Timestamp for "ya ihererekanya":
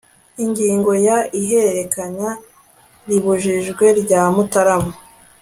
1.07-2.29